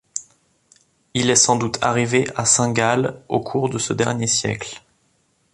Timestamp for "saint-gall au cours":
2.45-3.69